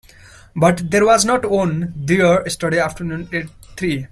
But 0.55 0.89
there 0.89 1.05
was 1.05 1.25
not 1.25 1.47
one 1.47 1.93
there 1.95 2.41
yesterday 2.43 2.79
afternoon 2.79 3.29
at 3.33 3.51
three. 3.77 4.07